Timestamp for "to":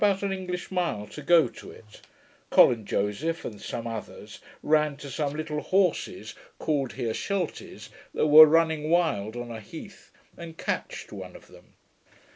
1.05-1.21, 1.47-1.69, 4.97-5.11